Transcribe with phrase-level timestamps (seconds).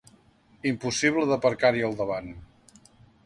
[0.69, 2.31] Impossible d'aparcar-hi al davant.